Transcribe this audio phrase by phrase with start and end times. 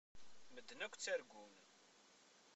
[0.53, 1.53] Medden akk ttargun.